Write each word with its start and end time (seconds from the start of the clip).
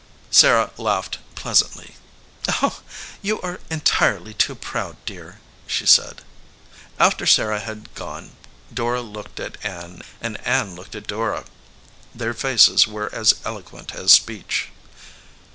Sarah 0.31 0.71
laughed 0.79 1.19
pleasantly. 1.35 1.93
"You 3.21 3.39
are 3.43 3.59
entirely 3.69 4.33
too 4.33 4.55
proud, 4.55 4.97
dear," 5.05 5.39
she 5.67 5.85
said. 5.85 6.23
After 6.97 7.27
Sarah 7.27 7.59
had 7.59 7.93
gone 7.93 8.31
Dora 8.73 9.03
looked 9.03 9.39
at 9.39 9.63
Ann 9.63 10.01
and 10.19 10.39
Ann 10.43 10.75
looked 10.75 10.95
at 10.95 11.05
Dora. 11.05 11.45
Their 12.15 12.33
faces 12.33 12.87
were 12.87 13.13
as 13.13 13.35
eloquent 13.45 13.93
as 13.93 14.11
speech. 14.11 14.69